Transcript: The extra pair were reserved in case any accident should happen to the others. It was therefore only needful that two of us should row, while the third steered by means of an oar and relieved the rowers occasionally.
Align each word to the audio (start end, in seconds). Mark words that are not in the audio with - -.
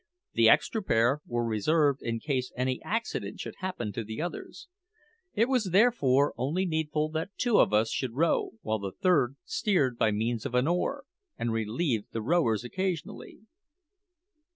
The 0.33 0.49
extra 0.49 0.81
pair 0.81 1.21
were 1.27 1.45
reserved 1.45 2.01
in 2.01 2.19
case 2.19 2.51
any 2.57 2.81
accident 2.81 3.39
should 3.39 3.57
happen 3.59 3.91
to 3.91 4.03
the 4.03 4.19
others. 4.19 4.67
It 5.35 5.47
was 5.47 5.65
therefore 5.65 6.33
only 6.37 6.65
needful 6.65 7.09
that 7.09 7.29
two 7.37 7.59
of 7.59 7.71
us 7.71 7.91
should 7.91 8.15
row, 8.15 8.53
while 8.63 8.79
the 8.79 8.93
third 8.99 9.35
steered 9.45 9.99
by 9.99 10.09
means 10.09 10.43
of 10.43 10.55
an 10.55 10.67
oar 10.67 11.05
and 11.37 11.53
relieved 11.53 12.13
the 12.13 12.21
rowers 12.23 12.63
occasionally. 12.63 13.41